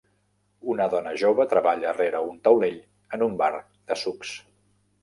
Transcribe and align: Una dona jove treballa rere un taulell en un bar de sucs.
Una 0.75 0.87
dona 0.93 1.13
jove 1.23 1.45
treballa 1.51 1.93
rere 1.99 2.23
un 2.31 2.41
taulell 2.49 2.81
en 3.19 3.29
un 3.31 3.39
bar 3.45 3.55
de 3.63 4.01
sucs. 4.07 4.39